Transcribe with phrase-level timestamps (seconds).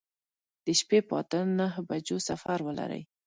[0.65, 3.01] د شپې په اته نهو بجو سفر ولرئ.